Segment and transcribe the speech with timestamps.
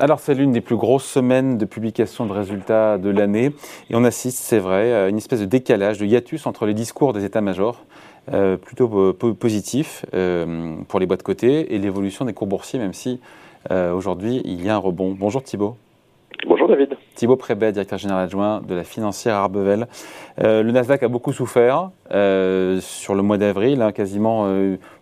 [0.00, 3.52] Alors c'est l'une des plus grosses semaines de publication de résultats de l'année
[3.90, 7.12] et on assiste, c'est vrai, à une espèce de décalage, de hiatus entre les discours
[7.12, 7.84] des états-majors,
[8.32, 13.20] euh, plutôt positifs euh, pour les boîtes cotées, et l'évolution des cours boursiers, même si
[13.70, 15.14] euh, aujourd'hui il y a un rebond.
[15.16, 15.76] Bonjour Thibault.
[16.44, 16.96] Bonjour David.
[17.14, 19.86] Thibault Prébet, directeur général adjoint de la financière Arbevel.
[20.38, 24.44] le Nasdaq a beaucoup souffert sur le mois d'avril, hein, quasiment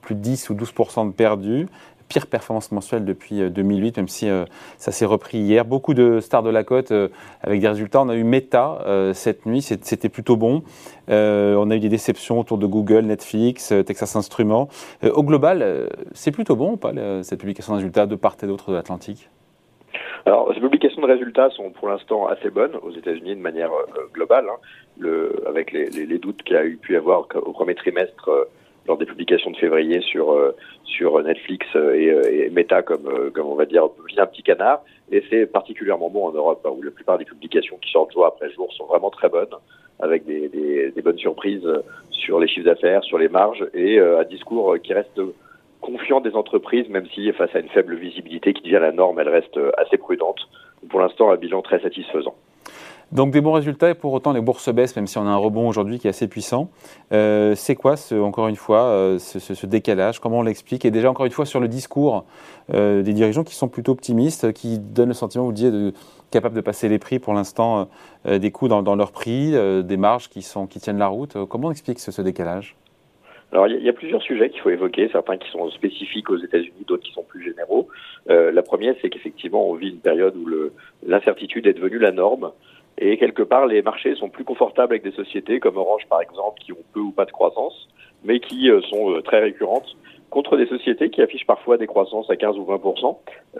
[0.00, 1.66] plus de 10 ou 12% de perdus
[2.08, 4.44] pire performance mensuelle depuis 2008, euh, même si euh,
[4.76, 5.64] ça s'est repris hier.
[5.64, 7.08] Beaucoup de stars de la côte euh,
[7.42, 8.00] avec des résultats.
[8.02, 8.78] On a eu Meta
[9.12, 10.62] cette nuit, c'était plutôt bon.
[11.08, 14.68] on a eu des déceptions autour de Google, Netflix, Texas Instruments.
[15.02, 18.70] au global, c'est plutôt bon ou pas cette publication de résultats de part et d'autre
[18.70, 19.28] de l'Atlantique?
[20.26, 23.70] Alors, ces publications de résultats sont pour l'instant assez bonnes aux États-Unis de manière
[24.12, 25.08] globale, hein.
[25.46, 28.30] avec les, doutes qu'il y a eu pu avoir au premier trimestre
[28.88, 33.30] lors des publications de février sur euh, sur Netflix euh, et, et, Meta comme euh,
[33.30, 36.82] comme on va dire un petit canard et c'est particulièrement bon en Europe hein, où
[36.82, 39.54] la plupart des publications qui sortent jour après jour sont vraiment très bonnes
[40.00, 41.68] avec des, des, des bonnes surprises
[42.10, 45.20] sur les chiffres d'affaires, sur les marges et un discours qui reste
[45.80, 49.28] confiant des entreprises, même si face à une faible visibilité qui devient la norme, elle
[49.28, 50.38] reste assez prudente.
[50.88, 52.36] Pour l'instant, un bilan très satisfaisant.
[53.10, 55.36] Donc des bons résultats et pour autant les bourses baissent, même si on a un
[55.36, 56.70] rebond aujourd'hui qui est assez puissant.
[57.12, 60.20] Euh, c'est quoi, encore une fois, euh, ce, décalage?
[60.20, 60.84] Comment on l'explique?
[60.84, 62.26] Et déjà, encore une fois, sur le discours
[62.74, 65.94] euh, des dirigeants qui sont plutôt optimistes, qui donnent le sentiment, vous le disiez, de,
[66.30, 67.88] capables de passer les prix pour l'instant,
[68.26, 71.38] des coûts dans, dans leurs prix, des marges qui, sont, qui tiennent la route.
[71.48, 72.76] Comment on explique ce, décalage?
[73.50, 76.84] Alors il y, a plusieurs sujets qu'il faut évoquer, certains qui sont spécifiques aux États-Unis,
[76.86, 77.88] d'autres qui sont plus généraux.
[78.28, 80.46] la première, c'est qu'effectivement, on vit une période où
[81.06, 82.50] l'incertitude est devenue la norme.
[83.00, 86.60] Et quelque part, les marchés sont plus confortables avec des sociétés comme Orange, par exemple,
[86.60, 87.88] qui ont peu ou pas de croissance,
[88.24, 89.96] mais qui euh, sont euh, très récurrentes,
[90.30, 92.80] contre des sociétés qui affichent parfois des croissances à 15 ou 20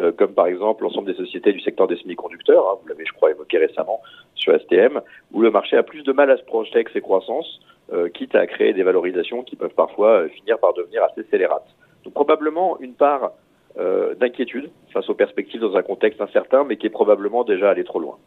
[0.00, 3.12] euh, comme par exemple l'ensemble des sociétés du secteur des semi-conducteurs, hein, vous l'avez, je
[3.12, 4.02] crois, évoqué récemment
[4.34, 5.00] sur STM,
[5.32, 7.60] où le marché a plus de mal à se projeter avec ces croissances,
[8.12, 11.74] quitte à créer des valorisations qui peuvent parfois finir par devenir assez scélérates.
[12.04, 13.32] Donc probablement une part
[14.20, 17.98] d'inquiétude face aux perspectives dans un contexte incertain, mais qui est probablement déjà allé trop
[17.98, 18.18] loin.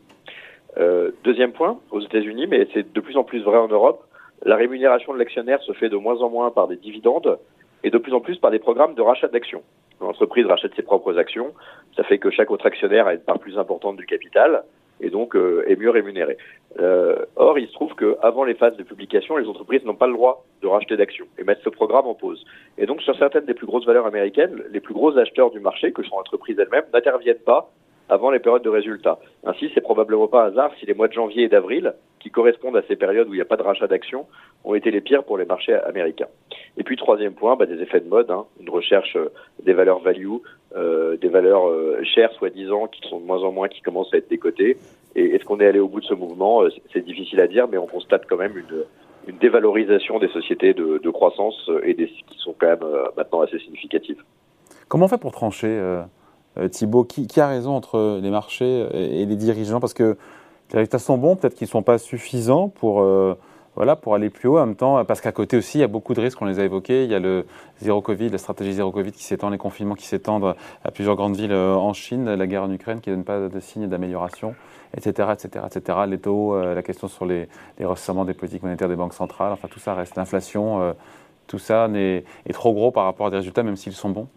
[0.78, 4.06] Euh, deuxième point, aux États-Unis, mais c'est de plus en plus vrai en Europe,
[4.44, 7.38] la rémunération de l'actionnaire se fait de moins en moins par des dividendes
[7.84, 9.64] et de plus en plus par des programmes de rachat d'actions.
[10.00, 11.54] L'entreprise rachète ses propres actions,
[11.96, 14.64] ça fait que chaque autre actionnaire a une part plus importante du capital
[15.00, 16.38] et donc euh, est mieux rémunéré.
[16.80, 20.14] Euh, or, il se trouve qu'avant les phases de publication, les entreprises n'ont pas le
[20.14, 22.46] droit de racheter d'actions et mettre ce programme en pause.
[22.78, 25.92] Et donc, sur certaines des plus grosses valeurs américaines, les plus gros acheteurs du marché,
[25.92, 27.72] que sont l'entreprise elles-mêmes, n'interviennent pas
[28.12, 29.20] avant les périodes de résultats.
[29.46, 32.76] Ainsi, c'est probablement pas un hasard si les mois de janvier et d'avril, qui correspondent
[32.76, 34.28] à ces périodes où il n'y a pas de rachat d'actions,
[34.66, 36.28] ont été les pires pour les marchés américains.
[36.78, 39.32] Et puis troisième point, bah, des effets de mode, hein, une recherche euh,
[39.64, 40.28] des valeurs value,
[40.76, 44.18] euh, des valeurs euh, chères soi-disant, qui sont de moins en moins, qui commencent à
[44.18, 44.76] être décotées.
[45.16, 46.64] Et est-ce qu'on est allé au bout de ce mouvement?
[46.92, 48.84] C'est difficile à dire, mais on constate quand même une,
[49.40, 52.86] dévalorisation des sociétés de, croissance et des qui sont quand même
[53.16, 54.22] maintenant assez significatives.
[54.90, 55.80] Comment on fait pour trancher
[56.72, 59.80] Thibault, qui, a raison entre les marchés et, les dirigeants?
[59.80, 60.18] Parce que
[60.72, 63.38] les résultats sont bons, peut-être qu'ils ne sont pas suffisants pour, euh,
[63.76, 65.88] voilà, pour aller plus haut en même temps, parce qu'à côté aussi, il y a
[65.88, 67.04] beaucoup de risques, on les a évoqués.
[67.04, 67.46] Il y a le
[67.80, 71.36] zéro Covid, la stratégie zéro Covid qui s'étend, les confinements qui s'étendent à plusieurs grandes
[71.36, 74.56] villes euh, en Chine, la guerre en Ukraine qui ne donne pas de signes d'amélioration,
[74.96, 76.00] etc., etc., etc.
[76.08, 77.48] Les taux, la question sur les,
[77.80, 77.86] les
[78.26, 80.16] des politiques monétaires des banques centrales, enfin tout ça reste.
[80.16, 80.96] L'inflation,
[81.48, 84.28] tout ça est trop gros par rapport à des résultats, même s'ils sont bons.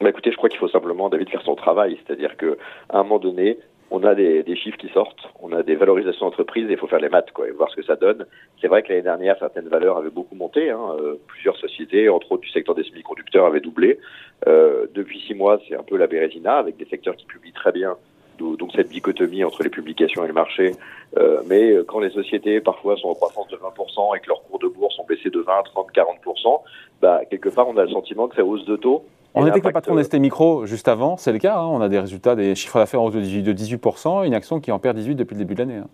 [0.00, 1.98] Bah écoutez, je crois qu'il faut simplement, David, faire son travail.
[2.06, 2.46] C'est-à-dire qu'à
[2.88, 3.58] un moment donné,
[3.90, 6.86] on a des, des, chiffres qui sortent, on a des valorisations d'entreprise et il faut
[6.86, 8.24] faire les maths quoi, et voir ce que ça donne.
[8.62, 10.70] C'est vrai que l'année dernière, certaines valeurs avaient beaucoup monté.
[10.70, 13.98] Hein, euh, plusieurs sociétés, entre autres du secteur des semi-conducteurs, avaient doublé.
[14.46, 17.72] Euh, depuis six mois, c'est un peu la Bérésina, avec des secteurs qui publient très
[17.72, 17.96] bien.
[18.38, 20.72] Donc cette dichotomie entre les publications et le marché.
[21.18, 24.58] Euh, mais quand les sociétés parfois sont en croissance de 20% et que leurs cours
[24.60, 26.62] de bourse ont baissé de 20, 30, 40%,
[27.02, 29.04] bah, quelque part on a le sentiment que ça hausse de taux
[29.34, 31.56] on était avec le patron d'ST Micro juste avant, c'est le cas.
[31.56, 31.66] Hein.
[31.66, 34.78] on a des résultats, des chiffres d'affaires en hausse de 18%, une action qui en
[34.78, 35.76] perd 18 depuis le début de l'année.
[35.76, 35.88] Hein.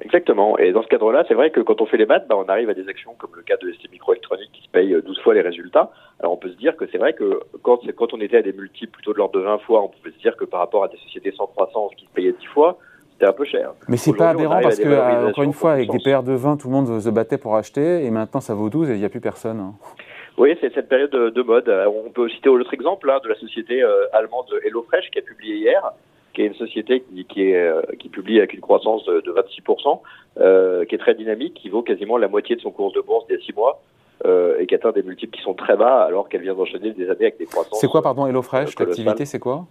[0.00, 0.58] Exactement.
[0.58, 2.68] Et dans ce cadre-là, c'est vrai que quand on fait les maths, bah, on arrive
[2.68, 5.40] à des actions comme le cas de ST Microélectronique qui se paye 12 fois les
[5.40, 5.92] résultats.
[6.20, 8.52] Alors on peut se dire que c'est vrai que quand, quand on était à des
[8.52, 10.88] multiples plutôt de l'ordre de 20 fois, on pouvait se dire que par rapport à
[10.88, 12.78] des sociétés sans croissance qui se payaient 10 fois,
[13.12, 13.72] c'était un peu cher.
[13.88, 16.56] Mais c'est pas aberrant parce que, euh, encore une fois, avec des PR de 20,
[16.56, 19.04] tout le monde se battait pour acheter et maintenant ça vaut 12 et il n'y
[19.04, 19.60] a plus personne.
[19.60, 19.74] Hein.
[20.36, 21.68] Oui, c'est cette période de, mode.
[21.68, 25.56] On peut citer autre exemple hein, de la société euh, allemande HelloFresh qui a publié
[25.56, 25.92] hier,
[26.34, 30.00] qui est une société qui, qui, est, euh, qui publie avec une croissance de, 26%,
[30.38, 33.26] euh, qui est très dynamique, qui vaut quasiment la moitié de son cours de bourse
[33.26, 33.80] d'il y a 6 mois.
[34.24, 37.10] Euh, et qui atteint des multiples qui sont très bas alors qu'elle vient d'enchaîner des
[37.10, 37.80] années avec des croissances.
[37.80, 39.66] C'est quoi, pardon, HelloFresh L'activité, c'est quoi?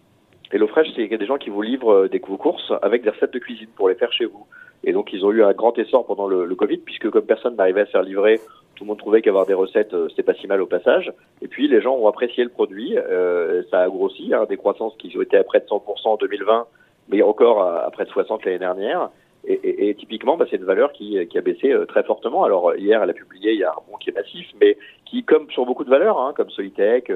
[0.52, 3.88] HelloFresh, c'est des gens qui vous livrent des courses avec des recettes de cuisine pour
[3.88, 4.46] les faire chez vous.
[4.84, 7.56] Et donc, ils ont eu un grand essor pendant le, le Covid, puisque comme personne
[7.56, 8.40] n'arrivait à se faire livrer,
[8.76, 11.12] tout le monde trouvait qu'avoir des recettes, euh, c'était pas si mal au passage.
[11.42, 12.98] Et puis, les gens ont apprécié le produit.
[12.98, 16.18] Euh, ça a grossi, hein, des croissances qui ont été à près de 100% en
[16.18, 16.68] 2020,
[17.10, 19.10] mais encore à, près de 60 l'année dernière.
[19.46, 22.44] Et, et, et, typiquement, bah, c'est une valeur qui, qui a baissé euh, très fortement.
[22.44, 25.24] Alors hier, elle a publié, il y a un rebond qui est massif, mais qui,
[25.24, 27.12] comme sur beaucoup de valeurs, hein, comme Solitech,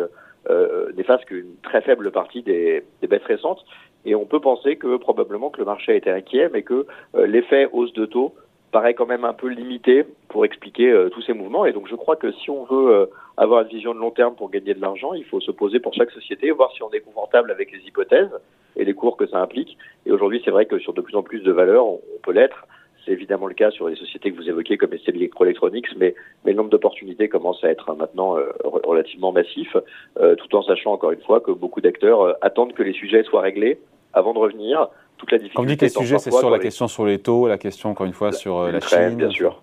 [0.50, 3.66] euh, n'efface qu'une très faible partie des, des baisses récentes.
[4.08, 7.28] Et on peut penser que probablement que le marché a été inquiet, mais que euh,
[7.28, 8.34] l'effet hausse de taux
[8.72, 11.66] paraît quand même un peu limité pour expliquer euh, tous ces mouvements.
[11.66, 13.06] Et donc je crois que si on veut euh,
[13.36, 15.94] avoir une vision de long terme pour gagner de l'argent, il faut se poser pour
[15.94, 18.32] chaque société, voir si on est confortable avec les hypothèses
[18.78, 19.78] et les cours que ça implique.
[20.06, 22.66] Et aujourd'hui, c'est vrai que sur de plus en plus de valeurs, on peut l'être.
[23.04, 26.16] C'est évidemment le cas sur les sociétés que vous évoquez comme ST Electronics, mais,
[26.46, 29.78] mais le nombre d'opportunités commence à être maintenant relativement massif,
[30.18, 33.80] tout en sachant encore une fois que beaucoup d'acteurs attendent que les sujets soient réglés
[34.18, 34.88] avant de revenir.
[35.18, 35.56] Toute la difficulté.
[35.56, 36.64] Quand vous dites les sujets, c'est sur la les...
[36.64, 39.16] question sur les taux, la question encore une fois sur la Chine.
[39.16, 39.62] Bien sûr.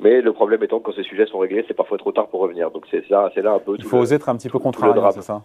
[0.00, 2.40] Mais le problème étant que quand ces sujets sont réglés, c'est parfois trop tard pour
[2.40, 2.70] revenir.
[2.70, 3.76] Donc c'est là, c'est là un peu.
[3.78, 5.42] Il faut oser être un petit peu contrariant, c'est ça.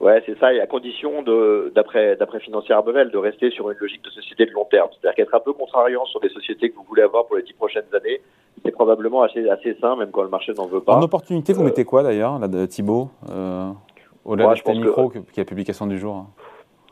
[0.00, 3.78] Ouais, c'est ça, et à condition de, d'après, d'après Financière Arbevel, de rester sur une
[3.78, 4.88] logique de société de long terme.
[4.90, 7.52] C'est-à-dire qu'être un peu contrariant sur des sociétés que vous voulez avoir pour les dix
[7.52, 8.20] prochaines années,
[8.64, 10.96] c'est probablement assez, assez sain, même quand le marché n'en veut pas.
[10.96, 13.70] En opportunité, vous euh, mettez quoi d'ailleurs, là, de Thibault, euh,
[14.24, 16.26] au-delà de micro que, qui est la publication du jour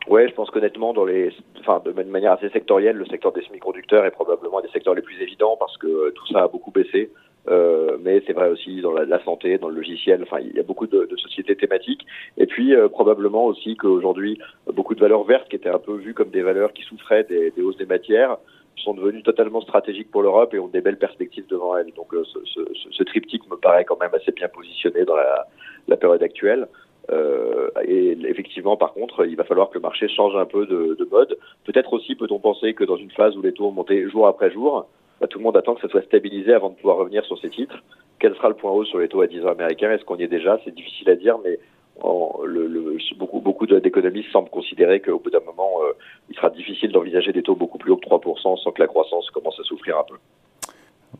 [0.07, 4.05] Ouais, je pense qu'honnêtement, dans les, enfin, de manière assez sectorielle, le secteur des semi-conducteurs
[4.05, 7.11] est probablement un des secteurs les plus évidents parce que tout ça a beaucoup baissé.
[7.47, 10.21] Euh, mais c'est vrai aussi dans la, santé, dans le logiciel.
[10.23, 12.05] Enfin, il y a beaucoup de, sociétés thématiques.
[12.37, 14.39] Et puis euh, probablement aussi qu'aujourd'hui,
[14.73, 17.53] beaucoup de valeurs vertes qui étaient un peu vues comme des valeurs qui souffraient des,
[17.61, 18.37] hausses des matières
[18.77, 21.91] sont devenues totalement stratégiques pour l'Europe et ont des belles perspectives devant elles.
[21.95, 22.61] Donc euh, ce, ce,
[22.91, 25.15] ce, triptyque me paraît quand même assez bien positionné dans
[25.87, 26.67] la période actuelle.
[27.11, 30.95] Euh, et effectivement, par contre, il va falloir que le marché change un peu de,
[30.97, 31.37] de mode.
[31.65, 34.51] Peut-être aussi peut-on penser que dans une phase où les taux ont monté jour après
[34.51, 34.87] jour,
[35.19, 37.49] bah, tout le monde attend que ça soit stabilisé avant de pouvoir revenir sur ces
[37.49, 37.83] titres.
[38.19, 39.91] Quel sera le point haut sur les taux à 10 ans américains?
[39.91, 40.59] Est-ce qu'on y est déjà?
[40.63, 41.59] C'est difficile à dire, mais
[43.21, 45.93] beaucoup, beaucoup d'économistes semblent considérer qu'au bout d'un moment, euh,
[46.29, 49.29] il sera difficile d'envisager des taux beaucoup plus hauts que 3% sans que la croissance
[49.29, 50.15] commence à souffrir un peu.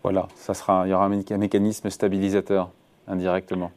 [0.03, 2.69] Voilà, ça sera, il y aura un mécanisme stabilisateur
[3.07, 3.71] indirectement.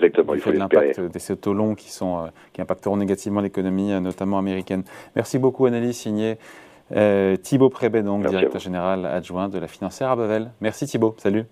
[0.00, 0.34] Exactement.
[0.34, 4.00] Il faut de l'impact des taux longs qui, sont, euh, qui impacteront négativement l'économie, euh,
[4.00, 4.82] notamment américaine.
[5.14, 6.38] Merci beaucoup, Annelies Signé.
[6.96, 10.50] Euh, Thibaut Prébet, donc, Merci directeur général adjoint de la financière à Bavel.
[10.60, 11.44] Merci Thibaut, salut.